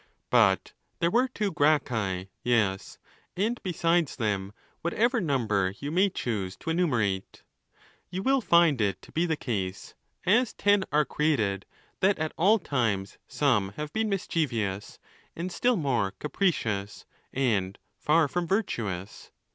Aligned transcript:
But 0.31 0.73
there 0.97 1.11
were 1.11 1.27
two 1.27 1.51
Gracchi. 1.51 2.31
Yes; 2.43 2.97
and, 3.37 3.61
besides 3.61 4.15
them,' 4.15 4.51
whatever 4.81 5.21
number 5.21 5.75
you 5.79 5.91
may 5.91 6.09
choose 6.09 6.55
to 6.57 6.71
enumerate. 6.71 7.43
You 8.09 8.23
will 8.23 8.41
find 8.41 8.81
it 8.81 8.99
to 9.03 9.11
be 9.11 9.27
the 9.27 9.35
case, 9.37 9.93
as 10.25 10.53
ten 10.53 10.85
are 10.91 11.05
created, 11.05 11.67
that 11.99 12.17
at 12.17 12.31
all 12.35 12.57
times 12.57 13.19
some 13.27 13.73
have 13.77 13.93
been 13.93 14.09
mischievous, 14.09 14.97
and 15.35 15.51
still 15.51 15.77
more 15.77 16.15
capricious, 16.17 17.05
and: 17.31 17.77
far 17.95 18.27
from 18.27 18.47
virtuous. 18.47 19.29